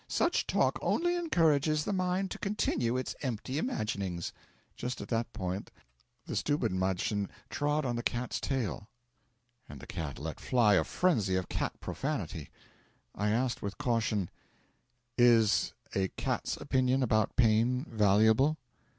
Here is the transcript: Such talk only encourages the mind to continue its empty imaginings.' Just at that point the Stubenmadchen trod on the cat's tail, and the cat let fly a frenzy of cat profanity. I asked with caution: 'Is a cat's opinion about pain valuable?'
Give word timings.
Such 0.07 0.47
talk 0.47 0.79
only 0.81 1.15
encourages 1.15 1.85
the 1.85 1.93
mind 1.93 2.31
to 2.31 2.39
continue 2.39 2.97
its 2.97 3.13
empty 3.21 3.59
imaginings.' 3.59 4.33
Just 4.75 4.99
at 4.99 5.09
that 5.09 5.31
point 5.31 5.69
the 6.25 6.33
Stubenmadchen 6.35 7.29
trod 7.51 7.85
on 7.85 7.95
the 7.95 8.01
cat's 8.01 8.39
tail, 8.41 8.89
and 9.69 9.79
the 9.79 9.85
cat 9.85 10.17
let 10.17 10.39
fly 10.39 10.73
a 10.73 10.83
frenzy 10.83 11.35
of 11.35 11.49
cat 11.49 11.79
profanity. 11.79 12.49
I 13.13 13.29
asked 13.29 13.61
with 13.61 13.77
caution: 13.77 14.31
'Is 15.19 15.71
a 15.93 16.07
cat's 16.17 16.57
opinion 16.57 17.03
about 17.03 17.35
pain 17.35 17.85
valuable?' 17.87 18.57